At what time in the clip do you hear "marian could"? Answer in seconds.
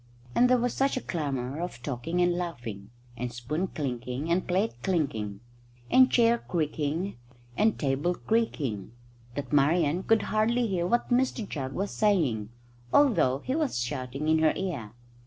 9.53-10.23